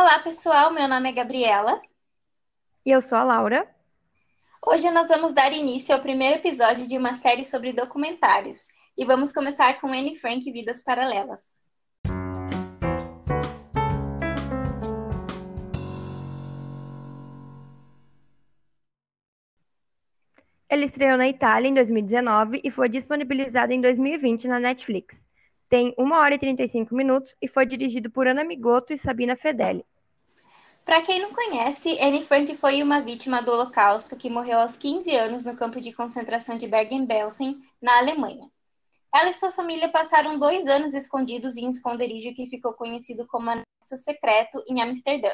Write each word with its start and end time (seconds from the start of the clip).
Olá, 0.00 0.20
pessoal. 0.20 0.72
Meu 0.72 0.86
nome 0.86 1.08
é 1.08 1.12
Gabriela. 1.12 1.82
E 2.86 2.90
eu 2.92 3.02
sou 3.02 3.18
a 3.18 3.24
Laura. 3.24 3.68
Hoje 4.64 4.88
nós 4.92 5.08
vamos 5.08 5.32
dar 5.34 5.52
início 5.52 5.92
ao 5.92 6.00
primeiro 6.00 6.36
episódio 6.36 6.86
de 6.86 6.96
uma 6.96 7.14
série 7.14 7.44
sobre 7.44 7.72
documentários. 7.72 8.68
E 8.96 9.04
vamos 9.04 9.32
começar 9.32 9.80
com 9.80 9.88
Anne 9.88 10.16
Frank 10.16 10.48
Vidas 10.52 10.80
Paralelas. 10.84 11.42
Ele 20.70 20.84
estreou 20.84 21.18
na 21.18 21.26
Itália 21.26 21.68
em 21.68 21.74
2019 21.74 22.60
e 22.62 22.70
foi 22.70 22.88
disponibilizado 22.88 23.72
em 23.72 23.80
2020 23.80 24.46
na 24.46 24.60
Netflix. 24.60 25.26
Tem 25.68 25.92
1 25.98 26.12
hora 26.12 26.34
e 26.34 26.38
35 26.38 26.94
minutos 26.94 27.34
e 27.42 27.48
foi 27.48 27.66
dirigido 27.66 28.10
por 28.10 28.26
Ana 28.26 28.42
Migoto 28.42 28.92
e 28.92 28.96
Sabina 28.96 29.36
Fedeli. 29.36 29.84
Para 30.88 31.02
quem 31.02 31.20
não 31.20 31.34
conhece, 31.34 32.00
Anne 32.00 32.22
Frank 32.22 32.56
foi 32.56 32.82
uma 32.82 32.98
vítima 32.98 33.42
do 33.42 33.52
Holocausto 33.52 34.16
que 34.16 34.30
morreu 34.30 34.60
aos 34.60 34.74
15 34.74 35.14
anos 35.14 35.44
no 35.44 35.54
campo 35.54 35.82
de 35.82 35.92
concentração 35.92 36.56
de 36.56 36.66
Bergen-Belsen, 36.66 37.60
na 37.78 37.98
Alemanha. 37.98 38.48
Ela 39.14 39.28
e 39.28 39.34
sua 39.34 39.52
família 39.52 39.90
passaram 39.90 40.38
dois 40.38 40.66
anos 40.66 40.94
escondidos 40.94 41.58
em 41.58 41.66
um 41.66 41.70
esconderijo 41.70 42.34
que 42.34 42.46
ficou 42.46 42.72
conhecido 42.72 43.26
como 43.26 43.50
Anexo 43.50 43.98
Secreto, 44.02 44.64
em 44.66 44.80
Amsterdã 44.80 45.28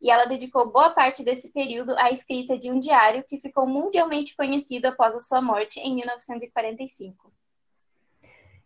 e 0.00 0.10
ela 0.10 0.24
dedicou 0.24 0.72
boa 0.72 0.90
parte 0.90 1.22
desse 1.22 1.52
período 1.52 1.96
à 1.96 2.10
escrita 2.10 2.58
de 2.58 2.68
um 2.68 2.80
diário 2.80 3.22
que 3.28 3.38
ficou 3.38 3.64
mundialmente 3.68 4.34
conhecido 4.34 4.86
após 4.86 5.14
a 5.14 5.20
sua 5.20 5.40
morte 5.40 5.78
em 5.78 5.94
1945. 5.94 7.32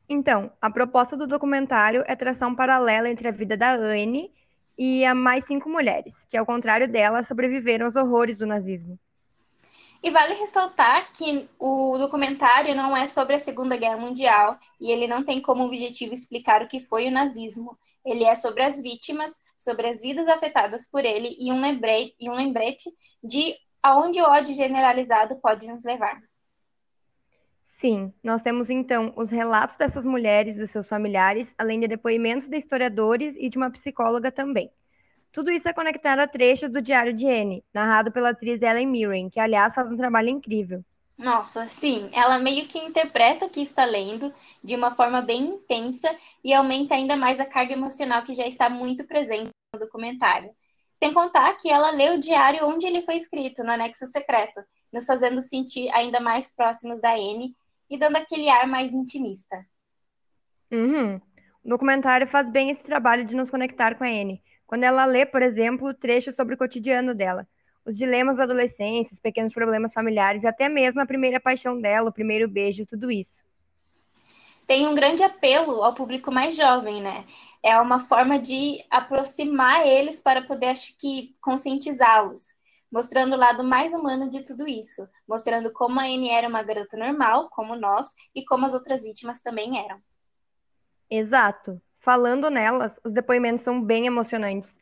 Então, 0.08 0.50
a 0.62 0.70
proposta 0.70 1.14
do 1.14 1.26
documentário 1.26 2.02
é 2.06 2.16
traçar 2.16 2.48
um 2.48 2.54
paralelo 2.54 3.06
entre 3.06 3.28
a 3.28 3.32
vida 3.32 3.54
da 3.54 3.74
Anne 3.74 4.32
e 4.78 5.04
a 5.04 5.14
mais 5.14 5.44
cinco 5.44 5.68
mulheres, 5.68 6.24
que, 6.28 6.36
ao 6.36 6.46
contrário 6.46 6.88
dela, 6.88 7.22
sobreviveram 7.22 7.86
aos 7.86 7.96
horrores 7.96 8.36
do 8.36 8.46
nazismo. 8.46 8.98
E 10.02 10.10
vale 10.10 10.34
ressaltar 10.34 11.12
que 11.12 11.48
o 11.58 11.98
documentário 11.98 12.74
não 12.74 12.96
é 12.96 13.06
sobre 13.06 13.34
a 13.34 13.40
Segunda 13.40 13.76
Guerra 13.76 13.96
Mundial 13.96 14.58
e 14.80 14.90
ele 14.90 15.08
não 15.08 15.24
tem 15.24 15.40
como 15.40 15.64
objetivo 15.64 16.14
explicar 16.14 16.62
o 16.62 16.68
que 16.68 16.80
foi 16.80 17.08
o 17.08 17.10
nazismo. 17.10 17.76
Ele 18.04 18.24
é 18.24 18.36
sobre 18.36 18.62
as 18.62 18.80
vítimas, 18.80 19.42
sobre 19.58 19.88
as 19.88 20.02
vidas 20.02 20.28
afetadas 20.28 20.88
por 20.88 21.04
ele 21.04 21.34
e 21.38 21.50
um 21.50 21.60
lembrete, 21.60 22.14
e 22.20 22.30
um 22.30 22.34
lembrete 22.34 22.88
de 23.24 23.56
aonde 23.82 24.20
o 24.20 24.24
ódio 24.24 24.54
generalizado 24.54 25.36
pode 25.36 25.66
nos 25.66 25.82
levar. 25.82 26.20
Sim, 27.76 28.10
nós 28.24 28.40
temos 28.40 28.70
então 28.70 29.12
os 29.16 29.30
relatos 29.30 29.76
dessas 29.76 30.02
mulheres, 30.02 30.56
dos 30.56 30.70
seus 30.70 30.88
familiares, 30.88 31.54
além 31.58 31.78
de 31.78 31.86
depoimentos 31.86 32.48
de 32.48 32.56
historiadores 32.56 33.36
e 33.38 33.50
de 33.50 33.58
uma 33.58 33.70
psicóloga 33.70 34.32
também. 34.32 34.70
Tudo 35.30 35.50
isso 35.50 35.68
é 35.68 35.74
conectado 35.74 36.20
a 36.20 36.26
trechos 36.26 36.72
do 36.72 36.80
Diário 36.80 37.12
de 37.12 37.28
Anne, 37.28 37.62
narrado 37.74 38.10
pela 38.10 38.30
atriz 38.30 38.62
Ellen 38.62 38.86
Mirren, 38.86 39.28
que 39.28 39.38
aliás 39.38 39.74
faz 39.74 39.92
um 39.92 39.96
trabalho 39.96 40.30
incrível. 40.30 40.82
Nossa, 41.18 41.66
sim, 41.66 42.08
ela 42.14 42.38
meio 42.38 42.66
que 42.66 42.78
interpreta 42.78 43.44
o 43.44 43.50
que 43.50 43.60
está 43.60 43.84
lendo 43.84 44.32
de 44.64 44.74
uma 44.74 44.92
forma 44.92 45.20
bem 45.20 45.42
intensa 45.44 46.08
e 46.42 46.54
aumenta 46.54 46.94
ainda 46.94 47.14
mais 47.14 47.38
a 47.38 47.44
carga 47.44 47.74
emocional 47.74 48.22
que 48.22 48.34
já 48.34 48.46
está 48.46 48.70
muito 48.70 49.04
presente 49.04 49.50
no 49.74 49.80
documentário. 49.80 50.48
Sem 50.98 51.12
contar 51.12 51.52
que 51.58 51.68
ela 51.68 51.90
lê 51.90 52.08
o 52.08 52.18
diário 52.18 52.66
onde 52.66 52.86
ele 52.86 53.02
foi 53.02 53.16
escrito, 53.16 53.62
no 53.62 53.72
anexo 53.72 54.06
secreto, 54.06 54.62
nos 54.90 55.04
fazendo 55.04 55.42
sentir 55.42 55.90
ainda 55.90 56.20
mais 56.20 56.54
próximos 56.54 57.02
da 57.02 57.12
Anne 57.12 57.54
e 57.88 57.98
dando 57.98 58.16
aquele 58.16 58.48
ar 58.48 58.66
mais 58.66 58.92
intimista. 58.92 59.64
Uhum. 60.70 61.20
O 61.64 61.68
documentário 61.68 62.26
faz 62.26 62.50
bem 62.50 62.70
esse 62.70 62.84
trabalho 62.84 63.24
de 63.24 63.34
nos 63.34 63.50
conectar 63.50 63.96
com 63.96 64.04
a 64.04 64.08
Anne, 64.08 64.42
quando 64.66 64.84
ela 64.84 65.04
lê, 65.04 65.24
por 65.24 65.42
exemplo, 65.42 65.94
trechos 65.94 66.34
sobre 66.34 66.54
o 66.54 66.58
cotidiano 66.58 67.14
dela, 67.14 67.46
os 67.84 67.96
dilemas 67.96 68.36
da 68.36 68.44
adolescência, 68.44 69.14
os 69.14 69.20
pequenos 69.20 69.54
problemas 69.54 69.92
familiares 69.92 70.42
e 70.42 70.46
até 70.46 70.68
mesmo 70.68 71.00
a 71.00 71.06
primeira 71.06 71.40
paixão 71.40 71.80
dela, 71.80 72.10
o 72.10 72.12
primeiro 72.12 72.48
beijo, 72.48 72.84
tudo 72.84 73.10
isso. 73.10 73.44
Tem 74.66 74.86
um 74.88 74.94
grande 74.94 75.22
apelo 75.22 75.84
ao 75.84 75.94
público 75.94 76.32
mais 76.32 76.56
jovem, 76.56 77.00
né? 77.00 77.24
É 77.62 77.78
uma 77.80 78.00
forma 78.00 78.38
de 78.38 78.84
aproximar 78.90 79.86
eles 79.86 80.18
para 80.18 80.42
poder, 80.42 80.66
acho 80.66 80.96
que, 80.98 81.36
conscientizá-los, 81.40 82.56
mostrando 82.90 83.34
o 83.34 83.38
lado 83.38 83.64
mais 83.64 83.92
humano 83.92 84.28
de 84.28 84.44
tudo 84.44 84.66
isso, 84.66 85.08
mostrando 85.26 85.72
como 85.72 86.00
a 86.00 86.04
Anne 86.04 86.30
era 86.30 86.48
uma 86.48 86.62
garota 86.62 86.96
normal, 86.96 87.48
como 87.50 87.76
nós, 87.76 88.08
e 88.34 88.44
como 88.44 88.66
as 88.66 88.74
outras 88.74 89.02
vítimas 89.02 89.42
também 89.42 89.78
eram. 89.84 89.98
Exato. 91.10 91.80
Falando 91.98 92.50
nelas, 92.50 93.00
os 93.04 93.12
depoimentos 93.12 93.62
são 93.62 93.82
bem 93.82 94.06
emocionantes, 94.06 94.78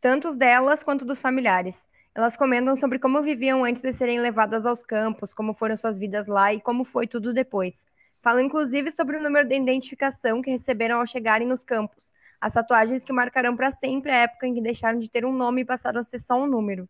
tanto 0.00 0.28
os 0.28 0.36
delas 0.36 0.82
quanto 0.82 1.04
dos 1.04 1.18
familiares. 1.18 1.86
Elas 2.14 2.36
comentam 2.36 2.76
sobre 2.76 2.98
como 2.98 3.22
viviam 3.22 3.64
antes 3.64 3.82
de 3.82 3.92
serem 3.92 4.20
levadas 4.20 4.64
aos 4.64 4.84
campos, 4.84 5.34
como 5.34 5.54
foram 5.54 5.76
suas 5.76 5.98
vidas 5.98 6.26
lá 6.26 6.52
e 6.52 6.60
como 6.60 6.84
foi 6.84 7.06
tudo 7.06 7.32
depois. 7.32 7.84
Falam 8.22 8.40
inclusive 8.40 8.90
sobre 8.90 9.16
o 9.16 9.22
número 9.22 9.46
de 9.46 9.54
identificação 9.54 10.42
que 10.42 10.50
receberam 10.50 11.00
ao 11.00 11.06
chegarem 11.06 11.46
nos 11.46 11.62
campos, 11.62 12.12
as 12.40 12.52
tatuagens 12.52 13.04
que 13.04 13.12
marcarão 13.12 13.56
para 13.56 13.70
sempre 13.70 14.10
a 14.10 14.22
época 14.22 14.46
em 14.46 14.54
que 14.54 14.60
deixaram 14.60 14.98
de 14.98 15.10
ter 15.10 15.24
um 15.24 15.32
nome 15.32 15.62
e 15.62 15.64
passaram 15.64 16.00
a 16.00 16.04
ser 16.04 16.20
só 16.20 16.34
um 16.34 16.46
número. 16.46 16.88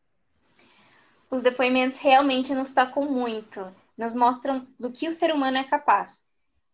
Os 1.30 1.42
depoimentos 1.42 1.98
realmente 1.98 2.54
nos 2.54 2.72
tocam 2.72 3.10
muito, 3.10 3.66
nos 3.96 4.14
mostram 4.14 4.66
do 4.78 4.92
que 4.92 5.08
o 5.08 5.12
ser 5.12 5.34
humano 5.34 5.58
é 5.58 5.64
capaz. 5.64 6.24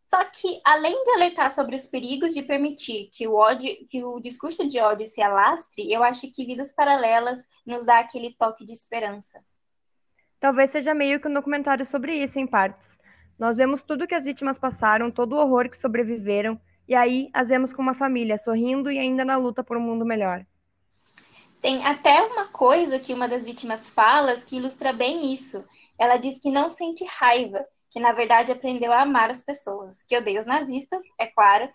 Só 0.08 0.22
que, 0.26 0.60
além 0.62 1.02
de 1.04 1.10
alertar 1.12 1.50
sobre 1.50 1.74
os 1.74 1.86
perigos 1.86 2.34
de 2.34 2.42
permitir 2.42 3.08
que 3.14 3.26
o, 3.26 3.34
ódio, 3.34 3.74
que 3.88 4.04
o 4.04 4.20
discurso 4.20 4.68
de 4.68 4.78
ódio 4.78 5.06
se 5.06 5.22
alastre, 5.22 5.90
eu 5.90 6.02
acho 6.02 6.30
que 6.30 6.44
Vidas 6.44 6.70
Paralelas 6.70 7.48
nos 7.64 7.86
dá 7.86 7.98
aquele 7.98 8.34
toque 8.34 8.66
de 8.66 8.74
esperança. 8.74 9.42
Talvez 10.38 10.70
seja 10.70 10.92
meio 10.92 11.18
que 11.18 11.28
um 11.28 11.32
documentário 11.32 11.86
sobre 11.86 12.22
isso, 12.22 12.38
em 12.38 12.46
partes. 12.46 12.98
Nós 13.38 13.56
vemos 13.56 13.82
tudo 13.82 14.06
que 14.06 14.14
as 14.14 14.26
vítimas 14.26 14.58
passaram, 14.58 15.10
todo 15.10 15.32
o 15.32 15.38
horror 15.38 15.70
que 15.70 15.78
sobreviveram, 15.78 16.60
e 16.86 16.94
aí 16.94 17.30
as 17.32 17.48
vemos 17.48 17.72
com 17.72 17.80
uma 17.80 17.94
família 17.94 18.36
sorrindo 18.36 18.90
e 18.90 18.98
ainda 18.98 19.24
na 19.24 19.38
luta 19.38 19.64
por 19.64 19.78
um 19.78 19.80
mundo 19.80 20.04
melhor. 20.04 20.44
Tem 21.62 21.86
até 21.86 22.20
uma 22.20 22.48
coisa 22.48 22.98
que 22.98 23.14
uma 23.14 23.28
das 23.28 23.44
vítimas 23.44 23.88
fala 23.88 24.34
que 24.34 24.56
ilustra 24.56 24.92
bem 24.92 25.32
isso. 25.32 25.64
Ela 25.96 26.16
diz 26.16 26.42
que 26.42 26.50
não 26.50 26.68
sente 26.68 27.04
raiva, 27.04 27.64
que 27.88 28.00
na 28.00 28.10
verdade 28.10 28.50
aprendeu 28.50 28.92
a 28.92 29.02
amar 29.02 29.30
as 29.30 29.44
pessoas, 29.44 30.02
que 30.02 30.18
odeia 30.18 30.40
os 30.40 30.46
nazistas, 30.46 31.04
é 31.16 31.26
claro, 31.28 31.70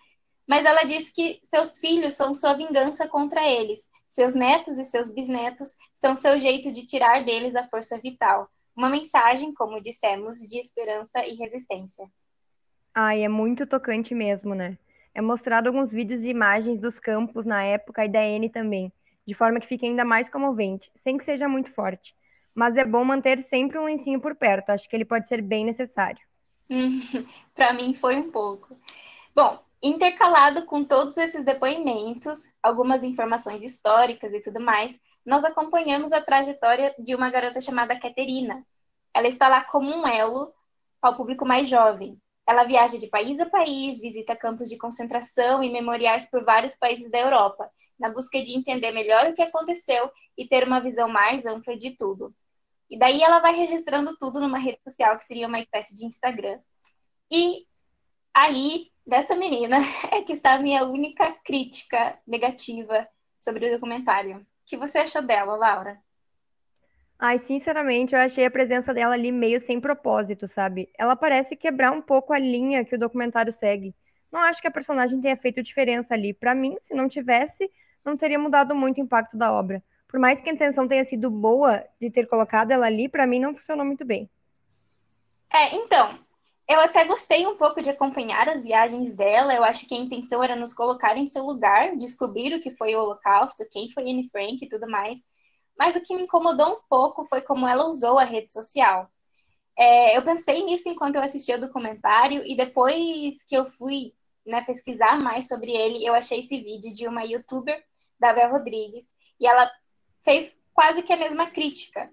mas 0.45 0.65
ela 0.65 0.83
diz 0.83 1.09
que 1.09 1.39
seus 1.45 1.79
filhos 1.79 2.15
são 2.15 2.33
sua 2.33 2.53
vingança 2.53 3.07
contra 3.07 3.49
eles, 3.49 3.89
seus 4.09 4.35
netos 4.35 4.77
e 4.77 4.83
seus 4.83 5.09
bisnetos 5.09 5.69
são 5.93 6.17
seu 6.17 6.37
jeito 6.37 6.69
de 6.69 6.85
tirar 6.85 7.23
deles 7.23 7.55
a 7.55 7.67
força 7.67 7.97
vital. 7.97 8.49
Uma 8.75 8.89
mensagem, 8.89 9.53
como 9.53 9.81
dissemos, 9.81 10.37
de 10.39 10.59
esperança 10.59 11.25
e 11.25 11.35
resistência. 11.35 12.05
Ai, 12.93 13.23
é 13.23 13.29
muito 13.29 13.65
tocante 13.65 14.13
mesmo, 14.13 14.53
né? 14.53 14.77
É 15.13 15.21
mostrado 15.21 15.69
alguns 15.69 15.91
vídeos 15.91 16.23
e 16.23 16.29
imagens 16.29 16.79
dos 16.79 16.99
campos 16.99 17.45
na 17.45 17.63
época 17.63 18.05
e 18.05 18.09
da 18.09 18.23
N 18.23 18.49
também, 18.49 18.91
de 19.27 19.33
forma 19.33 19.59
que 19.59 19.67
fique 19.67 19.85
ainda 19.85 20.05
mais 20.05 20.29
comovente, 20.29 20.89
sem 20.95 21.17
que 21.17 21.23
seja 21.23 21.47
muito 21.47 21.71
forte 21.71 22.15
mas 22.57 22.75
é 22.75 22.83
bom 22.83 23.03
manter 23.03 23.37
sempre 23.43 23.77
um 23.77 23.83
lencinho 23.83 24.19
por 24.19 24.33
perto. 24.33 24.71
Acho 24.71 24.89
que 24.89 24.95
ele 24.95 25.05
pode 25.05 25.27
ser 25.27 25.43
bem 25.43 25.63
necessário. 25.63 26.25
Para 27.53 27.71
mim 27.71 27.93
foi 27.93 28.15
um 28.15 28.31
pouco. 28.31 28.75
Bom, 29.35 29.59
intercalado 29.79 30.65
com 30.65 30.83
todos 30.83 31.15
esses 31.17 31.45
depoimentos, 31.45 32.51
algumas 32.63 33.03
informações 33.03 33.61
históricas 33.61 34.33
e 34.33 34.39
tudo 34.39 34.59
mais, 34.59 34.99
nós 35.23 35.45
acompanhamos 35.45 36.11
a 36.11 36.19
trajetória 36.19 36.95
de 36.97 37.13
uma 37.13 37.29
garota 37.29 37.61
chamada 37.61 37.99
Caterina. 37.99 38.65
Ela 39.13 39.27
está 39.27 39.47
lá 39.47 39.63
como 39.63 39.95
um 39.95 40.07
elo 40.07 40.51
ao 40.99 41.15
público 41.15 41.45
mais 41.45 41.69
jovem. 41.69 42.19
Ela 42.47 42.63
viaja 42.63 42.97
de 42.97 43.05
país 43.05 43.39
a 43.39 43.45
país, 43.45 44.01
visita 44.01 44.35
campos 44.35 44.67
de 44.67 44.79
concentração 44.79 45.63
e 45.63 45.71
memoriais 45.71 46.27
por 46.31 46.43
vários 46.43 46.75
países 46.75 47.11
da 47.11 47.19
Europa, 47.19 47.69
na 47.99 48.09
busca 48.09 48.41
de 48.41 48.57
entender 48.57 48.91
melhor 48.91 49.27
o 49.27 49.33
que 49.33 49.41
aconteceu 49.41 50.09
e 50.37 50.47
ter 50.47 50.65
uma 50.65 50.79
visão 50.79 51.07
mais 51.07 51.45
ampla 51.45 51.77
de 51.77 51.91
tudo. 51.97 52.33
E 52.89 52.97
daí 52.97 53.21
ela 53.21 53.39
vai 53.39 53.53
registrando 53.53 54.15
tudo 54.17 54.39
numa 54.39 54.57
rede 54.57 54.81
social 54.81 55.17
que 55.17 55.25
seria 55.25 55.47
uma 55.47 55.59
espécie 55.59 55.95
de 55.95 56.05
Instagram. 56.05 56.59
E 57.29 57.65
aí, 58.33 58.91
dessa 59.05 59.35
menina, 59.35 59.79
é 60.11 60.21
que 60.21 60.33
está 60.33 60.53
a 60.53 60.59
minha 60.59 60.85
única 60.85 61.31
crítica 61.43 62.17
negativa 62.25 63.07
sobre 63.39 63.67
o 63.67 63.71
documentário. 63.71 64.37
O 64.37 64.45
que 64.65 64.77
você 64.77 64.99
achou 64.99 65.21
dela, 65.21 65.55
Laura? 65.55 65.99
Ai, 67.19 67.39
sinceramente, 67.39 68.13
eu 68.13 68.21
achei 68.21 68.45
a 68.45 68.51
presença 68.51 68.93
dela 68.93 69.15
ali 69.15 69.31
meio 69.31 69.59
sem 69.59 69.81
propósito, 69.81 70.47
sabe? 70.47 70.89
Ela 70.97 71.15
parece 71.15 71.55
quebrar 71.55 71.91
um 71.91 72.01
pouco 72.01 72.31
a 72.31 72.37
linha 72.37 72.85
que 72.85 72.95
o 72.95 72.99
documentário 72.99 73.51
segue. 73.51 73.95
Não 74.31 74.39
acho 74.41 74.61
que 74.61 74.67
a 74.67 74.71
personagem 74.71 75.19
tenha 75.19 75.35
feito 75.35 75.63
diferença 75.63 76.13
ali. 76.13 76.33
Para 76.33 76.53
mim, 76.53 76.77
se 76.79 76.93
não 76.93 77.09
tivesse, 77.09 77.71
não 78.07 78.17
teria 78.17 78.39
mudado 78.39 78.73
muito 78.73 78.97
o 78.97 79.01
impacto 79.01 79.37
da 79.37 79.51
obra 79.51 79.83
por 80.07 80.19
mais 80.19 80.41
que 80.41 80.49
a 80.49 80.53
intenção 80.53 80.87
tenha 80.87 81.03
sido 81.03 81.29
boa 81.29 81.83
de 81.99 82.09
ter 82.09 82.27
colocado 82.27 82.71
ela 82.71 82.85
ali, 82.85 83.09
para 83.09 83.27
mim 83.27 83.39
não 83.39 83.53
funcionou 83.53 83.85
muito 83.85 84.05
bem. 84.05 84.29
É, 85.51 85.75
então, 85.75 86.17
eu 86.67 86.79
até 86.79 87.05
gostei 87.05 87.45
um 87.45 87.57
pouco 87.57 87.81
de 87.81 87.89
acompanhar 87.89 88.47
as 88.49 88.63
viagens 88.63 89.13
dela. 89.15 89.53
Eu 89.53 89.63
acho 89.63 89.85
que 89.87 89.93
a 89.93 89.97
intenção 89.97 90.41
era 90.41 90.55
nos 90.55 90.73
colocar 90.73 91.17
em 91.17 91.25
seu 91.25 91.45
lugar, 91.45 91.95
descobrir 91.97 92.55
o 92.55 92.61
que 92.61 92.71
foi 92.71 92.95
o 92.95 92.99
Holocausto, 92.99 93.67
quem 93.69 93.91
foi 93.91 94.03
Anne 94.03 94.29
Frank 94.29 94.63
e 94.63 94.69
tudo 94.69 94.89
mais. 94.89 95.27
Mas 95.77 95.95
o 95.95 96.01
que 96.01 96.15
me 96.15 96.23
incomodou 96.23 96.77
um 96.77 96.79
pouco 96.89 97.25
foi 97.25 97.41
como 97.41 97.67
ela 97.67 97.87
usou 97.87 98.17
a 98.17 98.23
rede 98.23 98.51
social. 98.51 99.09
É, 99.77 100.17
eu 100.17 100.23
pensei 100.23 100.63
nisso 100.63 100.89
enquanto 100.89 101.15
eu 101.15 101.21
assistia 101.21 101.57
o 101.57 101.61
documentário 101.61 102.43
e 102.45 102.55
depois 102.55 103.43
que 103.43 103.55
eu 103.55 103.65
fui 103.65 104.13
né, 104.45 104.61
pesquisar 104.61 105.21
mais 105.21 105.47
sobre 105.47 105.71
ele, 105.71 106.03
eu 106.03 106.15
achei 106.15 106.39
esse 106.39 106.57
vídeo 106.57 106.91
de 106.91 107.07
uma 107.07 107.23
youtuber, 107.23 107.83
da 108.19 108.33
Bel 108.33 108.51
Rodrigues, 108.51 109.05
e 109.39 109.47
ela 109.47 109.69
fez 110.23 110.59
quase 110.73 111.01
que 111.01 111.13
a 111.13 111.17
mesma 111.17 111.47
crítica. 111.47 112.09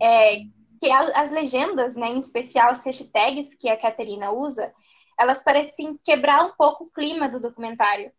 É, 0.00 0.40
que 0.80 0.90
as 0.90 1.30
legendas, 1.30 1.96
né, 1.96 2.08
em 2.08 2.18
especial 2.18 2.70
as 2.70 2.84
hashtags 2.84 3.54
que 3.54 3.68
a 3.68 3.76
Caterina 3.76 4.30
usa, 4.30 4.72
elas 5.18 5.42
parecem 5.42 5.98
quebrar 6.04 6.44
um 6.44 6.52
pouco 6.52 6.84
o 6.84 6.90
clima 6.90 7.28
do 7.28 7.40
documentário. 7.40 8.12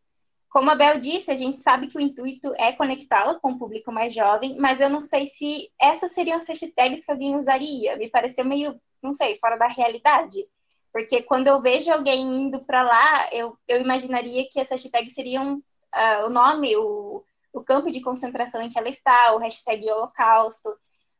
Como 0.49 0.71
a 0.71 0.75
Bel 0.75 0.99
disse, 0.99 1.29
a 1.29 1.35
gente 1.35 1.59
sabe 1.59 1.87
que 1.87 1.97
o 1.97 2.01
intuito 2.01 2.53
é 2.55 2.71
conectá-la 2.71 3.35
com 3.35 3.51
o 3.51 3.59
público 3.59 3.91
mais 3.91 4.15
jovem, 4.15 4.57
mas 4.57 4.79
eu 4.79 4.89
não 4.89 5.03
sei 5.03 5.25
se 5.25 5.69
essas 5.79 6.13
seriam 6.13 6.37
as 6.37 6.47
hashtags 6.47 7.05
que 7.05 7.11
alguém 7.11 7.35
usaria. 7.35 7.97
Me 7.97 8.09
pareceu 8.09 8.45
meio, 8.45 8.79
não 9.03 9.13
sei, 9.13 9.37
fora 9.37 9.57
da 9.57 9.67
realidade. 9.67 10.45
Porque 10.93 11.21
quando 11.23 11.47
eu 11.47 11.61
vejo 11.61 11.91
alguém 11.91 12.47
indo 12.47 12.63
para 12.63 12.83
lá, 12.83 13.29
eu, 13.33 13.57
eu 13.67 13.81
imaginaria 13.81 14.47
que 14.49 14.59
essas 14.59 14.81
hashtags 14.81 15.13
seriam 15.13 15.55
uh, 15.55 16.25
o 16.25 16.29
nome, 16.29 16.75
o, 16.77 17.14
o 17.55 17.63
campo 17.63 17.89
de 17.89 18.01
concentração 18.01 18.61
em 18.61 18.69
que 18.69 18.77
ela 18.77 18.89
está, 18.89 19.33
o 19.33 19.37
hashtag 19.37 19.89
holocausto. 19.89 20.69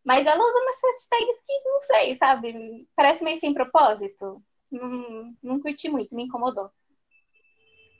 Mas 0.04 0.28
ela 0.28 0.44
usa 0.44 0.60
umas 0.60 0.76
hashtags 0.76 1.46
que 1.46 1.62
não 1.64 1.82
sei, 1.82 2.16
sabe? 2.16 2.88
Parece 2.96 3.24
meio 3.24 3.38
sem 3.38 3.54
propósito. 3.54 4.44
Não, 4.70 5.34
não 5.42 5.60
curti 5.60 5.90
muito, 5.90 6.14
me 6.14 6.24
incomodou. 6.24 6.70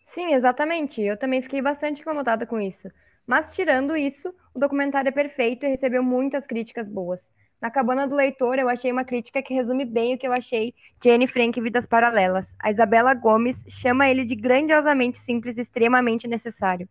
Sim, 0.04 0.34
exatamente. 0.34 1.02
Eu 1.02 1.18
também 1.18 1.42
fiquei 1.42 1.62
bastante 1.62 2.02
incomodada 2.02 2.46
com 2.46 2.60
isso. 2.60 2.90
Mas, 3.26 3.56
tirando 3.56 3.98
isso, 3.98 4.36
o 4.54 4.60
documentário 4.60 5.10
é 5.10 5.12
perfeito 5.12 5.66
e 5.66 5.70
recebeu 5.70 6.04
muitas 6.04 6.46
críticas 6.46 6.88
boas. 6.88 7.28
Na 7.60 7.72
Cabana 7.72 8.08
do 8.08 8.16
Leitor, 8.16 8.60
eu 8.60 8.70
achei 8.70 8.92
uma 8.92 9.06
crítica 9.06 9.42
que 9.42 9.54
resume 9.54 9.86
bem 9.86 10.14
o 10.14 10.18
que 10.18 10.28
eu 10.28 10.34
achei 10.34 10.76
de 11.02 11.10
Anne 11.10 11.26
Frank 11.26 11.60
Vidas 11.60 11.88
Paralelas. 11.88 12.54
A 12.60 12.70
Isabela 12.70 13.16
Gomes 13.16 13.64
chama 13.68 14.10
ele 14.10 14.26
de 14.26 14.36
grandiosamente 14.36 15.18
simples 15.18 15.58
e 15.58 15.62
extremamente 15.62 16.28
necessário. 16.28 16.88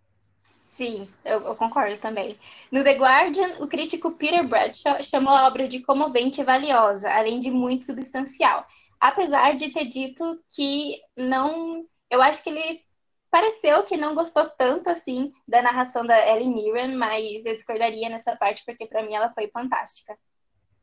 Sim, 0.74 1.08
eu, 1.24 1.40
eu, 1.40 1.54
concordo 1.54 1.96
também. 1.98 2.36
No 2.70 2.82
The 2.82 2.94
Guardian, 2.94 3.58
o 3.60 3.68
crítico 3.68 4.10
Peter 4.10 4.46
Bradshaw 4.46 5.00
chamou 5.04 5.32
a 5.32 5.46
obra 5.46 5.68
de 5.68 5.78
comovente 5.78 6.40
e 6.40 6.44
valiosa, 6.44 7.08
além 7.12 7.38
de 7.38 7.48
muito 7.48 7.84
substancial. 7.84 8.66
Apesar 8.98 9.54
de 9.54 9.72
ter 9.72 9.84
dito 9.84 10.36
que 10.50 11.00
não. 11.16 11.86
Eu 12.10 12.20
acho 12.20 12.42
que 12.42 12.50
ele 12.50 12.82
pareceu 13.30 13.84
que 13.84 13.96
não 13.96 14.16
gostou 14.16 14.50
tanto 14.50 14.90
assim 14.90 15.32
da 15.46 15.62
narração 15.62 16.04
da 16.04 16.18
Ellie 16.28 16.52
Mirren, 16.52 16.96
mas 16.96 17.46
eu 17.46 17.54
discordaria 17.54 18.08
nessa 18.08 18.34
parte 18.34 18.64
porque 18.66 18.86
para 18.86 19.02
mim 19.04 19.14
ela 19.14 19.30
foi 19.32 19.46
fantástica. 19.48 20.18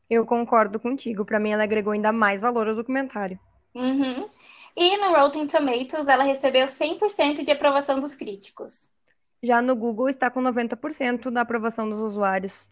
Eu 0.09 0.25
concordo 0.25 0.79
contigo. 0.79 1.25
Para 1.25 1.39
mim 1.39 1.51
ela 1.51 1.63
agregou 1.63 1.91
ainda 1.91 2.13
mais 2.13 2.39
valor 2.39 2.69
ao 2.69 2.75
documentário. 2.75 3.38
Uhum. 3.75 4.29
E 4.73 4.95
no 4.95 5.13
Rotten 5.13 5.47
Tomatoes 5.47 6.07
ela 6.07 6.23
recebeu 6.23 6.65
100% 6.65 7.43
de 7.43 7.51
aprovação 7.51 7.99
dos 7.99 8.15
críticos. 8.15 8.89
Já 9.43 9.61
no 9.61 9.75
Google 9.75 10.09
está 10.09 10.29
com 10.29 10.41
90% 10.41 11.31
da 11.31 11.41
aprovação 11.41 11.89
dos 11.89 11.99
usuários. 11.99 12.67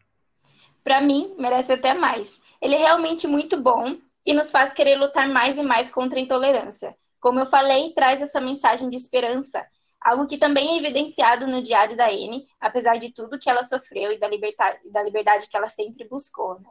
Para 0.83 1.01
mim, 1.01 1.35
merece 1.37 1.73
até 1.73 1.93
mais. 1.93 2.39
Ele 2.61 2.75
é 2.75 2.77
realmente 2.77 3.27
muito 3.27 3.57
bom 3.57 3.97
e 4.25 4.33
nos 4.33 4.51
faz 4.51 4.71
querer 4.73 4.95
lutar 4.95 5.27
mais 5.27 5.57
e 5.57 5.63
mais 5.63 5.89
contra 5.89 6.19
a 6.19 6.21
intolerância. 6.21 6.95
Como 7.19 7.39
eu 7.39 7.45
falei, 7.45 7.93
traz 7.93 8.21
essa 8.21 8.39
mensagem 8.39 8.89
de 8.89 8.95
esperança, 8.95 9.65
algo 9.99 10.27
que 10.27 10.37
também 10.37 10.69
é 10.69 10.77
evidenciado 10.77 11.47
no 11.47 11.61
diário 11.61 11.97
da 11.97 12.07
Anne, 12.07 12.45
apesar 12.59 12.97
de 12.97 13.13
tudo 13.13 13.39
que 13.39 13.49
ela 13.49 13.63
sofreu 13.63 14.11
e 14.11 14.19
da 14.19 14.27
liberdade, 14.27 14.79
da 14.91 15.03
liberdade 15.03 15.47
que 15.47 15.57
ela 15.57 15.67
sempre 15.67 16.07
buscou. 16.07 16.59
Né? 16.59 16.69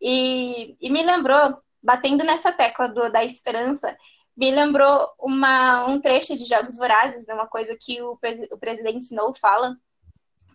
E, 0.00 0.76
e, 0.80 0.90
me 0.90 1.02
lembrou, 1.02 1.58
batendo 1.82 2.24
nessa 2.24 2.52
tecla 2.52 2.88
do, 2.88 3.10
da 3.10 3.24
esperança, 3.24 3.96
me 4.36 4.50
lembrou 4.50 5.08
uma, 5.18 5.86
um 5.86 6.00
trecho 6.00 6.36
de 6.36 6.44
Jogos 6.44 6.76
Vorazes, 6.76 7.26
né? 7.26 7.34
uma 7.34 7.46
coisa 7.46 7.76
que 7.78 8.00
o, 8.00 8.18
o 8.50 8.58
presidente 8.58 9.04
Snow 9.04 9.34
fala, 9.34 9.76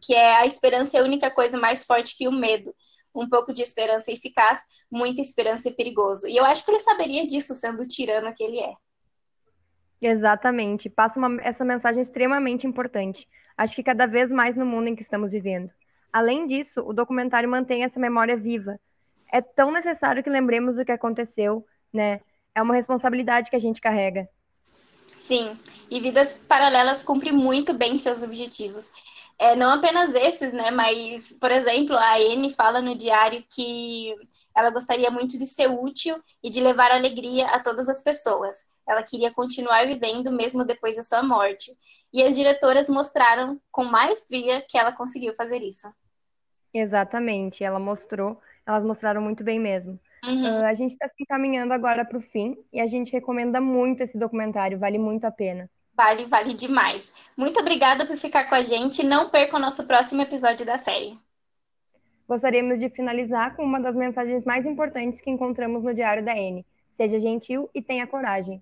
que 0.02 0.14
é 0.14 0.38
a 0.38 0.46
esperança 0.46 0.98
é 0.98 1.02
a 1.02 1.04
única 1.04 1.32
coisa 1.32 1.58
mais 1.58 1.84
forte 1.84 2.16
que 2.18 2.28
o 2.28 2.32
medo. 2.32 2.74
Um 3.14 3.28
pouco 3.28 3.52
de 3.52 3.64
esperança 3.64 4.12
eficaz, 4.12 4.62
muita 4.92 5.22
esperança 5.22 5.70
é 5.70 5.72
perigoso. 5.72 6.28
E 6.28 6.38
eu 6.38 6.46
acho 6.46 6.64
que 6.64 6.72
ele 6.72 6.80
saberia 6.80 7.26
disso, 7.26 7.56
sendo 7.56 7.82
o 7.82 7.88
tirano 7.88 8.34
que 8.34 8.44
ele 8.44 8.60
é. 8.60 8.74
Exatamente. 10.00 10.90
Passa 10.90 11.18
uma, 11.18 11.42
essa 11.42 11.66
mensagem 11.66 12.02
extremamente 12.02 12.68
importante. 12.68 13.28
Acho 13.58 13.76
que 13.76 13.84
cada 13.84 14.06
vez 14.06 14.32
mais 14.32 14.56
no 14.56 14.66
mundo 14.66 14.88
em 14.88 14.96
que 14.96 15.02
estamos 15.02 15.32
vivendo. 15.32 15.72
Além 16.14 16.46
disso, 16.46 16.82
o 16.82 16.94
documentário 16.94 17.50
mantém 17.50 17.84
essa 17.84 18.00
memória 18.00 18.38
viva. 18.38 18.80
É 19.32 19.42
tão 19.42 19.72
necessário 19.72 20.24
que 20.24 20.30
lembremos 20.30 20.76
do 20.76 20.86
que 20.86 20.92
aconteceu, 20.92 21.66
né? 21.92 22.22
É 22.58 22.62
uma 22.62 22.74
responsabilidade 22.74 23.52
que 23.52 23.56
a 23.56 23.60
gente 23.60 23.80
carrega. 23.80 24.28
Sim, 25.16 25.56
e 25.92 26.00
Vidas 26.00 26.34
Paralelas 26.34 27.04
cumpre 27.04 27.32
muito 27.32 27.72
bem 27.72 28.00
seus 28.00 28.24
objetivos. 28.24 28.90
É, 29.38 29.56
não 29.56 29.70
apenas 29.70 30.16
esses, 30.16 30.52
né? 30.54 30.72
Mas, 30.72 31.34
por 31.34 31.52
exemplo, 31.52 31.96
a 31.96 32.16
Anne 32.16 32.52
fala 32.52 32.82
no 32.82 32.96
diário 32.96 33.46
que 33.54 34.12
ela 34.56 34.72
gostaria 34.72 35.12
muito 35.12 35.38
de 35.38 35.46
ser 35.46 35.68
útil 35.68 36.20
e 36.44 36.50
de 36.50 36.60
levar 36.60 36.90
alegria 36.90 37.46
a 37.50 37.60
todas 37.60 37.88
as 37.88 38.04
pessoas. 38.04 38.66
Ela 38.90 39.04
queria 39.04 39.32
continuar 39.32 39.86
vivendo 39.86 40.32
mesmo 40.32 40.66
depois 40.66 40.96
da 40.96 41.04
sua 41.04 41.22
morte. 41.22 41.72
E 42.12 42.24
as 42.24 42.36
diretoras 42.36 42.90
mostraram 42.90 43.62
com 43.70 43.84
maestria 43.84 44.66
que 44.68 44.80
ela 44.80 44.92
conseguiu 44.92 45.36
fazer 45.36 45.62
isso. 45.62 45.88
Exatamente, 46.74 47.64
ela 47.64 47.80
mostrou, 47.80 48.42
elas 48.66 48.84
mostraram 48.84 49.22
muito 49.22 49.44
bem 49.44 49.60
mesmo. 49.60 50.00
Uhum. 50.24 50.62
Uh, 50.62 50.66
a 50.66 50.74
gente 50.74 50.92
está 50.92 51.08
se 51.08 51.22
encaminhando 51.22 51.74
agora 51.74 52.04
para 52.04 52.18
o 52.18 52.22
fim 52.22 52.58
e 52.72 52.80
a 52.80 52.88
gente 52.88 53.12
recomenda 53.12 53.62
muito 53.62 54.02
esse 54.02 54.18
documentário, 54.18 54.80
vale 54.80 54.98
muito 54.98 55.26
a 55.26 55.32
pena. 55.32 55.70
Vale, 55.96 56.26
vale 56.26 56.54
demais. 56.54 57.14
Muito 57.36 57.60
obrigada 57.60 58.06
por 58.06 58.18
ficar 58.18 58.46
com 58.46 58.56
a 58.56 58.64
gente. 58.64 59.04
Não 59.04 59.30
perca 59.30 59.58
o 59.58 59.60
nosso 59.60 59.86
próximo 59.88 60.22
episódio 60.22 60.66
da 60.66 60.78
série. 60.78 61.18
Gostaríamos 62.28 62.80
de 62.80 62.90
finalizar 62.90 63.56
com 63.56 63.64
uma 63.64 63.80
das 63.80 63.96
mensagens 63.96 64.46
mais 64.46 64.66
importantes 64.66 65.20
que 65.20 65.32
encontramos 65.32 65.84
no 65.84 65.94
Diário 65.94 66.24
da 66.24 66.38
N. 66.38 66.66
Seja 66.96 67.20
gentil 67.20 67.70
e 67.74 67.82
tenha 67.82 68.06
coragem. 68.06 68.62